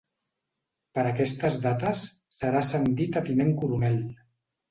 Per 0.97 1.01
aquestes 1.09 1.57
dates, 1.65 2.01
serà 2.37 2.63
ascendit 2.65 3.19
a 3.21 3.23
tinent 3.27 3.55
coronel. 3.63 4.01